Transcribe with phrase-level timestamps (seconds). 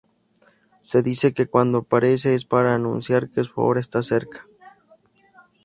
[0.83, 4.43] Se dice que cuando aparece es para anunciar que su hora está cerca.